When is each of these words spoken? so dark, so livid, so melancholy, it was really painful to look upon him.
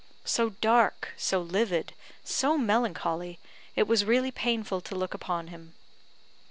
so 0.25 0.49
dark, 0.61 1.09
so 1.15 1.39
livid, 1.39 1.93
so 2.23 2.57
melancholy, 2.57 3.37
it 3.75 3.87
was 3.87 4.03
really 4.03 4.31
painful 4.31 4.81
to 4.81 4.95
look 4.95 5.13
upon 5.13 5.49
him. 5.49 5.75